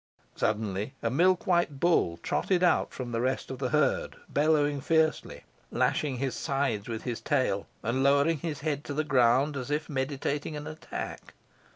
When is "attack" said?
10.65-11.35